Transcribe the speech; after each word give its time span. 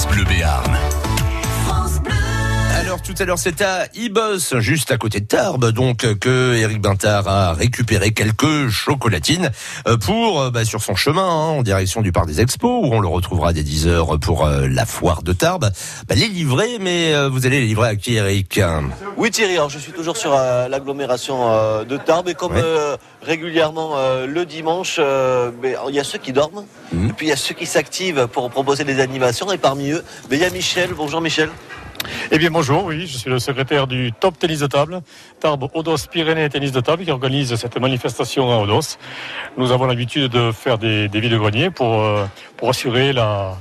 France 0.00 0.14
Bleu 0.14 0.24
Béarn. 0.24 0.99
Alors 2.90 3.02
tout 3.02 3.14
à 3.20 3.24
l'heure 3.24 3.38
c'est 3.38 3.62
à 3.62 3.86
Ibos, 3.94 4.58
juste 4.58 4.90
à 4.90 4.96
côté 4.96 5.20
de 5.20 5.24
Tarbes, 5.24 5.70
donc 5.70 5.98
que 6.18 6.56
Eric 6.56 6.80
Bintard 6.80 7.28
a 7.28 7.52
récupéré 7.52 8.10
quelques 8.10 8.68
chocolatines 8.68 9.52
euh, 9.86 9.96
pour 9.96 10.40
euh, 10.40 10.50
bah, 10.50 10.64
sur 10.64 10.82
son 10.82 10.96
chemin 10.96 11.22
hein, 11.22 11.58
en 11.58 11.62
direction 11.62 12.02
du 12.02 12.10
parc 12.10 12.26
des 12.26 12.40
Expos 12.40 12.84
où 12.84 12.92
on 12.92 12.98
le 12.98 13.06
retrouvera 13.06 13.52
dès 13.52 13.62
10 13.62 13.86
heures 13.86 14.18
pour 14.18 14.44
euh, 14.44 14.66
la 14.66 14.86
foire 14.86 15.22
de 15.22 15.32
Tarbes. 15.32 15.70
Bah, 16.08 16.16
les 16.16 16.26
livrer, 16.26 16.78
mais 16.80 17.14
vous 17.28 17.46
allez 17.46 17.60
les 17.60 17.66
livrer 17.66 17.90
à 17.90 17.94
qui 17.94 18.16
Eric 18.16 18.58
Oui 19.16 19.30
Thierry, 19.30 19.52
alors 19.52 19.70
je 19.70 19.78
suis 19.78 19.92
toujours 19.92 20.16
sur 20.16 20.32
l'agglomération 20.32 21.84
de 21.84 21.96
Tarbes 21.96 22.28
et 22.28 22.34
comme 22.34 22.60
régulièrement 23.22 23.94
le 24.26 24.44
dimanche, 24.44 24.98
il 24.98 25.94
y 25.94 26.00
a 26.00 26.04
ceux 26.04 26.18
qui 26.18 26.32
dorment 26.32 26.64
mhm. 26.92 27.10
et 27.10 27.12
puis 27.12 27.26
il 27.26 27.28
y 27.28 27.32
a 27.32 27.36
ceux 27.36 27.54
qui 27.54 27.66
s'activent 27.66 28.26
pour 28.26 28.50
proposer 28.50 28.82
des 28.82 28.98
animations 28.98 29.52
et 29.52 29.58
parmi 29.58 29.92
eux, 29.92 30.02
ben, 30.28 30.34
il 30.34 30.42
y 30.42 30.44
a 30.44 30.50
Michel. 30.50 30.90
Bonjour 30.96 31.20
Michel. 31.20 31.50
Eh 32.32 32.38
bien 32.38 32.50
bonjour, 32.50 32.84
oui, 32.84 33.06
je 33.06 33.18
suis 33.18 33.30
le 33.30 33.38
secrétaire 33.38 33.86
du 33.86 34.12
Top 34.12 34.38
Tennis 34.38 34.60
de 34.60 34.66
Table, 34.66 35.00
Tarbes 35.40 35.68
Odos 35.74 36.06
Pyrénées 36.10 36.48
Tennis 36.48 36.72
de 36.72 36.80
Table, 36.80 37.04
qui 37.04 37.10
organise 37.10 37.54
cette 37.56 37.76
manifestation 37.78 38.50
à 38.52 38.58
Odos. 38.58 38.98
Nous 39.56 39.72
avons 39.72 39.86
l'habitude 39.86 40.30
de 40.30 40.52
faire 40.52 40.78
des, 40.78 41.08
des 41.08 41.20
vides 41.20 41.34
greniers 41.34 41.70
pour, 41.70 42.00
euh, 42.00 42.24
pour 42.56 42.70
assurer 42.70 43.12
la, 43.12 43.56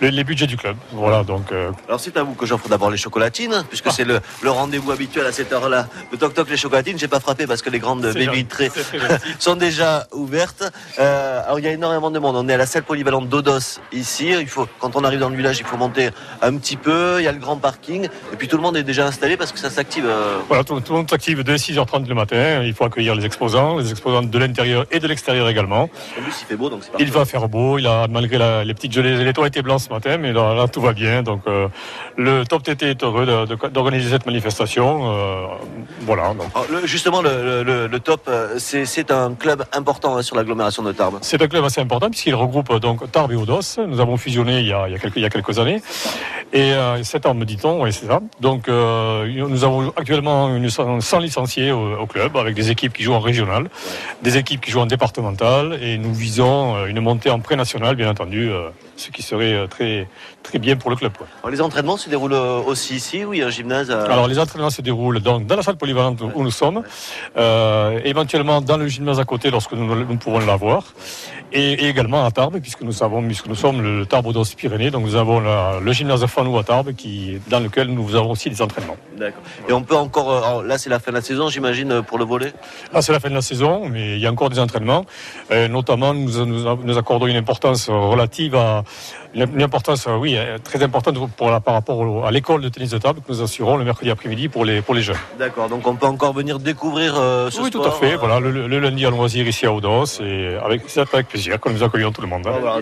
les, 0.00 0.24
budgets 0.24 0.46
du 0.46 0.56
club. 0.56 0.76
Voilà, 0.92 1.22
donc. 1.22 1.52
Euh, 1.52 1.70
Alors 1.88 2.00
c'est 2.00 2.16
à 2.16 2.22
vous 2.22 2.34
que 2.34 2.46
j'offre 2.46 2.68
d'abord 2.68 2.90
les 2.90 2.96
chocolatines, 2.96 3.64
puisque 3.68 3.88
ah. 3.88 3.92
c'est 3.92 4.04
le, 4.04 4.20
rendez-vous 4.44 4.90
habituel 4.90 5.26
à 5.26 5.32
cette 5.32 5.52
heure-là. 5.52 5.88
Le 6.10 6.18
toc 6.18 6.34
toc 6.34 6.48
les 6.48 6.56
chocolatines, 6.56 6.98
j'ai 6.98 7.08
pas 7.08 7.20
frappé 7.20 7.46
parce 7.46 7.62
que 7.62 7.70
les 7.70 7.78
grandes 7.78 8.02
baies 8.02 8.28
vitrées 8.28 8.70
sont 9.38 9.56
déjà 9.56 10.06
ouvertes. 10.12 10.64
Euh, 10.98 11.42
alors 11.44 11.58
il 11.58 11.64
y 11.64 11.68
a 11.68 11.72
énormément 11.72 12.10
de 12.10 12.18
monde. 12.18 12.36
On 12.36 12.48
est 12.48 12.54
à 12.54 12.58
la 12.58 12.66
salle 12.66 12.82
polyvalente 12.82 13.28
d'Odos 13.28 13.80
ici. 13.92 14.28
Il 14.28 14.48
faut, 14.48 14.66
quand 14.78 14.96
on 14.96 15.04
arrive 15.04 15.20
dans 15.20 15.30
le 15.30 15.36
village, 15.36 15.58
il 15.58 15.66
faut 15.66 15.76
monter 15.76 16.10
un 16.42 16.56
petit 16.56 16.76
peu. 16.76 17.16
Il 17.20 17.24
y 17.24 17.28
a 17.28 17.32
le 17.32 17.38
grand 17.38 17.56
parking, 17.80 18.04
et 18.04 18.36
puis 18.36 18.48
tout 18.48 18.56
le 18.56 18.62
monde 18.62 18.76
est 18.76 18.82
déjà 18.82 19.06
installé 19.06 19.36
parce 19.36 19.52
que 19.52 19.58
ça 19.58 19.70
s'active. 19.70 20.06
Euh. 20.06 20.38
Voilà, 20.48 20.64
tout, 20.64 20.74
le 20.74 20.94
monde 20.94 21.10
s'active 21.10 21.42
dès 21.42 21.56
6h30 21.56 22.08
le 22.08 22.14
matin. 22.14 22.62
Il 22.62 22.74
faut 22.74 22.84
accueillir 22.84 23.14
les 23.14 23.24
exposants, 23.24 23.78
les 23.78 23.90
exposants 23.90 24.22
de 24.22 24.38
l'intérieur 24.38 24.86
et 24.90 25.00
de 25.00 25.06
l'extérieur 25.06 25.48
également. 25.48 25.82
En 25.82 26.22
plus, 26.22 26.34
il 26.42 26.46
fait 26.46 26.56
beau, 26.56 26.70
donc 26.70 26.82
c'est 26.82 26.90
Il 26.98 27.10
va 27.10 27.24
faire 27.24 27.48
beau. 27.48 27.78
Il 27.78 27.86
a 27.86 28.06
malgré 28.08 28.64
les 28.64 28.74
petites 28.74 28.92
gelées, 28.92 29.22
les 29.22 29.32
toits 29.32 29.46
étaient 29.46 29.62
blancs 29.62 29.80
ce 29.80 29.90
matin, 29.90 30.16
mais 30.18 30.32
là, 30.32 30.66
tout 30.68 30.80
va 30.80 30.92
bien. 30.92 31.22
Donc 31.22 31.42
euh, 31.46 31.68
le 32.16 32.44
Top 32.44 32.62
TT 32.62 32.90
est 32.90 33.02
heureux 33.02 33.26
d'organiser 33.72 34.10
cette 34.10 34.26
manifestation. 34.26 35.12
Euh, 35.12 35.46
voilà. 36.02 36.32
justement, 36.84 37.22
le, 37.22 37.98
Top, 37.98 38.30
c'est 38.58 39.10
un 39.10 39.34
club 39.34 39.64
important 39.72 40.16
hein, 40.16 40.22
sur 40.22 40.36
l'agglomération 40.36 40.82
de 40.82 40.92
Tarbes. 40.92 41.18
C'est 41.22 41.40
un 41.42 41.48
club 41.48 41.64
assez 41.64 41.80
important 41.80 42.08
puisqu'il 42.10 42.34
regroupe 42.34 42.74
donc 42.76 43.10
Tarbes 43.10 43.32
et 43.32 43.36
Odos. 43.36 43.78
Nous 43.86 44.00
avons 44.00 44.16
fusionné 44.16 44.60
il 44.60 44.66
y 44.66 44.72
a, 44.72 44.86
quelques, 44.98 45.16
il 45.16 45.22
y 45.22 45.26
a 45.26 45.30
quelques 45.30 45.58
années. 45.58 45.82
Et 46.52 46.72
euh, 46.72 47.02
7 47.02 47.26
ans, 47.26 47.34
me 47.34 47.44
dit-on, 47.44 47.82
oui, 47.82 47.92
c'est 47.92 48.06
ça. 48.06 48.20
Donc, 48.40 48.68
nous 48.68 49.64
avons 49.64 49.92
actuellement 49.96 50.54
une, 50.54 50.68
100 50.68 51.18
licenciés 51.18 51.72
au, 51.72 52.06
club, 52.06 52.36
avec 52.36 52.54
des 52.54 52.70
équipes 52.70 52.92
qui 52.92 53.02
jouent 53.02 53.14
en 53.14 53.20
régional, 53.20 53.68
des 54.22 54.36
équipes 54.36 54.60
qui 54.60 54.70
jouent 54.70 54.80
en 54.80 54.86
départemental, 54.86 55.78
et 55.82 55.98
nous 55.98 56.12
visons 56.12 56.86
une 56.86 57.00
montée 57.00 57.30
en 57.30 57.40
pré-national, 57.40 57.94
bien 57.94 58.10
entendu, 58.10 58.50
ce 58.96 59.10
qui 59.10 59.22
serait 59.22 59.66
très, 59.68 60.08
très 60.42 60.58
bien 60.58 60.76
pour 60.76 60.90
le 60.90 60.96
club. 60.96 61.12
les 61.50 61.60
entraînements 61.60 61.96
se 61.96 62.08
déroulent 62.08 62.32
euh, 62.32 62.60
aussi 62.60 62.96
ici 62.96 63.24
ou 63.24 63.34
il 63.34 63.40
y 63.40 63.42
a 63.42 63.46
un 63.46 63.50
gymnase 63.50 63.90
Alors 63.90 64.28
les 64.28 64.38
entraînements 64.38 64.70
se 64.70 64.82
déroulent 64.82 65.20
dans, 65.20 65.40
dans 65.40 65.56
la 65.56 65.62
salle 65.62 65.76
polyvalente 65.76 66.20
où 66.20 66.42
nous 66.42 66.50
sommes, 66.50 66.82
euh, 67.36 68.00
éventuellement 68.04 68.60
dans 68.60 68.76
le 68.76 68.86
gymnase 68.88 69.20
à 69.20 69.24
côté 69.24 69.50
lorsque 69.50 69.72
nous, 69.72 69.86
nous 69.86 70.16
pourrons 70.16 70.40
l'avoir, 70.40 70.84
et, 71.52 71.88
également 71.88 72.24
à 72.24 72.30
Tarbes 72.30 72.58
puisque 72.60 72.82
nous 72.82 72.92
savons, 72.92 73.22
puisque 73.22 73.46
nous 73.46 73.54
sommes 73.54 73.82
le 73.82 74.06
Tarbes 74.06 74.32
d'Os 74.32 74.54
Pyrénées, 74.54 74.90
donc 74.90 75.04
nous 75.04 75.16
avons 75.16 75.40
le 75.40 75.92
gymnase 75.92 76.22
Fanou 76.40 76.56
à 76.58 76.64
Tarbes 76.64 76.92
qui, 76.94 77.38
dans 77.48 77.60
lequel 77.60 77.88
nous 77.88 78.14
avons 78.16 78.30
aussi 78.30 78.48
des 78.48 78.62
entraînements. 78.62 78.96
D'accord. 79.18 79.42
Et 79.68 79.72
on 79.72 79.82
peut 79.82 79.96
encore, 79.96 80.30
euh, 80.30 80.66
là 80.66 80.78
c'est 80.78 80.88
la 80.88 80.98
fin 80.98 81.10
de 81.10 81.16
la 81.16 81.22
saison 81.22 81.48
j'imagine 81.48 82.02
pour 82.02 82.18
le 82.18 82.24
volet 82.24 82.52
Là 82.94 83.02
c'est 83.02 83.12
la 83.12 83.20
fin 83.20 83.28
de 83.28 83.34
la 83.34 83.42
saison, 83.42 83.88
mais 83.88 84.16
il 84.16 84.20
y 84.20 84.26
a 84.26 84.30
encore 84.30 84.48
des 84.48 84.58
entraînements, 84.58 85.04
notamment 85.68 86.14
nous, 86.14 86.46
nous, 86.46 86.76
nous 86.82 86.98
accordons 86.98 87.26
une 87.26 87.36
importance 87.36 87.90
relative 87.90 88.54
à 88.54 88.84
une 89.34 89.62
importance, 89.62 90.06
euh, 90.06 90.16
oui, 90.16 90.36
euh, 90.36 90.58
très 90.58 90.82
importante 90.82 91.16
pour 91.36 91.50
la, 91.50 91.60
par 91.60 91.74
rapport 91.74 92.26
à 92.26 92.30
l'école 92.30 92.62
de 92.62 92.68
tennis 92.68 92.90
de 92.90 92.98
table 92.98 93.20
que 93.20 93.32
nous 93.32 93.42
assurons 93.42 93.76
le 93.76 93.84
mercredi 93.84 94.10
après-midi 94.10 94.48
pour 94.48 94.64
les, 94.64 94.82
pour 94.82 94.94
les 94.94 95.02
jeunes. 95.02 95.16
D'accord, 95.38 95.68
donc 95.68 95.86
on 95.86 95.94
peut 95.94 96.06
encore 96.06 96.32
venir 96.32 96.58
découvrir 96.58 97.14
euh, 97.16 97.50
ce 97.50 97.60
oui, 97.60 97.68
sport. 97.68 97.82
Oui, 97.82 97.90
tout 97.90 97.96
à 97.96 98.08
fait. 98.08 98.16
Voilà, 98.16 98.40
le, 98.40 98.80
lundi 98.80 99.06
à 99.06 99.10
loisir 99.10 99.46
ici 99.46 99.66
à 99.66 99.72
Audos, 99.72 100.20
et 100.20 100.56
avec, 100.62 100.82
avec 101.12 101.28
plaisir 101.28 101.60
que 101.60 101.68
nous 101.68 101.82
accueillons 101.82 102.12
tout 102.12 102.22
le 102.22 102.28
monde. 102.28 102.46
Hein 102.46 102.80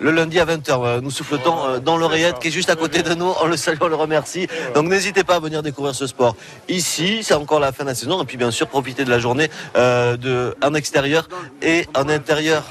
le 0.00 0.10
lundi 0.10 0.40
à 0.40 0.46
20h. 0.46 0.84
Euh, 0.84 1.00
nous 1.00 1.10
souffletons 1.10 1.56
euh, 1.64 1.78
dans 1.78 1.96
l'oreillette 1.96 2.38
qui 2.38 2.48
est 2.48 2.50
juste 2.50 2.70
à 2.70 2.76
côté 2.76 3.02
de 3.02 3.14
nous. 3.14 3.32
On 3.40 3.46
le 3.46 3.56
salue, 3.56 3.78
on 3.80 3.88
le 3.88 3.94
remercie. 3.94 4.48
Donc 4.74 4.88
n'hésitez 4.88 5.24
pas 5.24 5.36
à 5.36 5.40
venir 5.40 5.62
découvrir 5.62 5.94
ce 5.94 6.06
sport. 6.06 6.36
Ici, 6.68 7.20
c'est 7.22 7.34
encore 7.34 7.60
la 7.60 7.72
fin 7.72 7.84
de 7.84 7.90
la 7.90 7.94
saison. 7.94 8.22
Et 8.22 8.26
puis 8.26 8.36
bien 8.36 8.50
sûr, 8.50 8.66
profitez 8.66 9.04
de 9.04 9.10
la 9.10 9.18
journée 9.18 9.50
euh, 9.76 10.16
de, 10.16 10.56
en 10.62 10.74
extérieur 10.74 11.28
et 11.62 11.86
en 11.94 12.08
intérieur. 12.08 12.64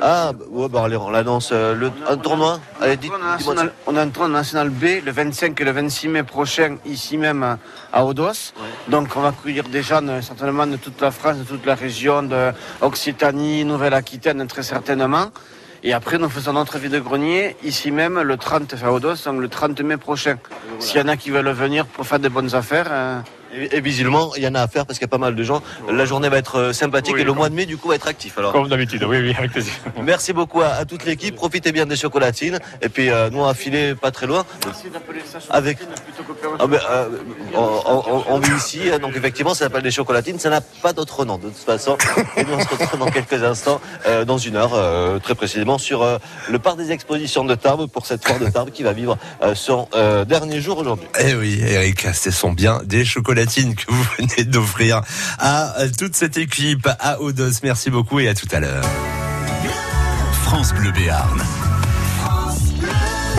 Ah, 0.00 0.32
ouais, 0.50 0.68
bah, 0.68 0.84
allez, 0.84 0.96
on 0.96 1.10
l'annonce. 1.10 1.52
Le, 1.74 1.90
un 2.08 2.16
tournoi 2.16 2.60
allez, 2.80 2.96
dites, 2.96 3.12
On 3.86 3.96
a 3.96 4.00
un 4.00 4.08
tournoi 4.08 4.38
national 4.38 4.70
B 4.70 5.04
le 5.04 5.12
25 5.12 5.60
et 5.60 5.64
le 5.64 5.70
26 5.72 6.08
mai 6.08 6.22
prochain, 6.22 6.76
ici 6.86 7.16
même 7.16 7.58
à 7.92 8.04
Odos. 8.04 8.52
Donc 8.88 9.08
on 9.16 9.20
va 9.20 9.28
accueillir 9.28 9.64
des 9.64 9.82
gens 9.82 10.00
certainement 10.22 10.66
de 10.66 10.76
toute 10.76 11.00
la 11.00 11.10
France, 11.10 11.38
de 11.38 11.44
toute 11.44 11.66
la 11.66 11.74
région, 11.74 12.22
de 12.22 12.52
Occitanie, 12.80 13.64
Nouvelle-Aquitaine 13.64 14.46
très 14.46 14.62
certainement. 14.62 15.26
Et 15.84 15.92
après, 15.92 16.16
nous 16.16 16.28
faisons 16.28 16.52
notre 16.52 16.78
vie 16.78 16.88
de 16.88 17.00
grenier 17.00 17.56
ici 17.64 17.90
même 17.90 18.20
le 18.20 18.36
30 18.36 18.76
février, 18.76 19.14
donc 19.24 19.40
le 19.40 19.48
30 19.48 19.80
mai 19.80 19.96
prochain. 19.96 20.38
S'il 20.78 21.00
y 21.00 21.02
en 21.02 21.08
a 21.08 21.16
qui 21.16 21.30
veulent 21.30 21.50
venir 21.50 21.86
pour 21.86 22.06
faire 22.06 22.20
des 22.20 22.28
bonnes 22.28 22.54
affaires. 22.54 22.86
Euh, 22.90 23.20
et, 23.52 23.80
visiblement, 23.80 24.34
il 24.36 24.42
y 24.42 24.48
en 24.48 24.54
a 24.54 24.62
à 24.62 24.68
faire 24.68 24.86
parce 24.86 24.98
qu'il 24.98 25.06
y 25.06 25.10
a 25.10 25.10
pas 25.10 25.18
mal 25.18 25.34
de 25.34 25.42
gens. 25.42 25.62
La 25.90 26.04
journée 26.06 26.28
va 26.28 26.38
être 26.38 26.58
euh, 26.58 26.72
sympathique 26.72 27.16
et 27.18 27.24
le 27.24 27.32
mois 27.32 27.48
de 27.48 27.54
mai, 27.54 27.66
du 27.66 27.76
coup, 27.76 27.88
va 27.88 27.96
être 27.96 28.08
actif. 28.08 28.38
Alors. 28.38 28.52
Comme 28.52 28.68
d'habitude, 28.68 29.04
oui, 29.04 29.18
oui, 29.20 29.34
avec 29.36 29.52
plaisir. 29.52 29.72
Merci 30.02 30.32
beaucoup 30.32 30.62
à, 30.62 30.84
toute 30.84 31.04
l'équipe. 31.04 31.34
Profitez 31.34 31.72
bien 31.72 31.86
des 31.86 31.96
chocolatines. 31.96 32.58
Et 32.80 32.88
puis, 32.88 33.10
euh, 33.10 33.28
nous, 33.30 33.40
on 33.40 33.46
va 33.46 33.54
filer 33.54 33.94
pas 33.94 34.10
très 34.10 34.26
loin. 34.26 34.44
Merci 34.64 34.88
d'appeler 34.90 35.20
ça 35.24 35.38
avec. 35.50 35.78
Ah 36.58 36.66
ben, 36.66 36.80
euh, 36.90 37.08
on, 37.54 38.38
vit 38.38 38.56
ici, 38.56 38.80
hein, 38.92 38.98
donc 38.98 39.16
effectivement, 39.16 39.54
ça 39.54 39.64
s'appelle 39.64 39.82
des 39.82 39.90
chocolatines. 39.90 40.38
Ça 40.38 40.50
n'a 40.50 40.60
pas 40.60 40.92
d'autre 40.92 41.24
nom, 41.24 41.36
de 41.36 41.48
toute 41.48 41.56
façon. 41.56 41.96
Et 42.36 42.44
nous, 42.44 42.54
on 42.54 42.60
se 42.60 42.68
retrouve 42.68 43.00
dans 43.00 43.10
quelques 43.10 43.42
instants, 43.42 43.80
dans 44.26 44.38
une 44.38 44.56
heure, 44.56 45.20
très 45.20 45.34
précisément, 45.34 45.78
sur 45.78 46.06
le 46.48 46.58
parc 46.58 46.78
des 46.78 46.90
expositions 46.92 47.44
de 47.44 47.54
Tarbes 47.54 47.86
pour 47.86 48.06
cette 48.06 48.24
foire 48.26 48.38
de 48.38 48.48
Tarbes 48.48 48.70
qui 48.70 48.82
va 48.82 48.92
vivre 48.92 49.18
son 49.54 49.88
dernier 50.26 50.60
jour 50.60 50.78
aujourd'hui. 50.78 51.06
Eh 51.20 51.34
oui, 51.34 51.60
Eric, 51.62 52.06
ce 52.14 52.30
sont 52.30 52.52
bien 52.52 52.80
des 52.84 53.04
chocolatines 53.04 53.41
que 53.46 53.90
vous 53.90 54.06
venez 54.18 54.44
d'offrir 54.44 55.02
à 55.38 55.74
toute 55.98 56.16
cette 56.16 56.36
équipe, 56.36 56.88
à 57.00 57.20
Odos. 57.20 57.60
Merci 57.62 57.90
beaucoup 57.90 58.20
et 58.20 58.28
à 58.28 58.34
tout 58.34 58.48
à 58.52 58.60
l'heure. 58.60 58.84
France 60.44 60.72
Bleu 60.74 60.92
Béarn. 60.92 61.42